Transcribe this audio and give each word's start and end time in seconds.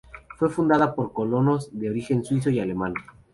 Fue 0.35 0.49
fundada 0.49 0.95
por 0.95 1.13
colonos 1.13 1.69
de 1.77 1.91
origen 1.91 2.25
suizo 2.25 2.49
y 2.49 2.59
alemán. 2.59 2.95